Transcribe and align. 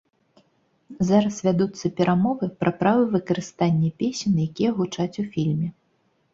Зараз 1.09 1.35
вядуцца 1.47 1.91
перамовы 1.99 2.49
пра 2.63 2.73
права 2.81 3.03
выкарыстання 3.15 3.89
песень, 4.03 4.35
якія 4.49 4.69
гучаць 4.81 5.11
у 5.21 5.31
фільме. 5.39 5.67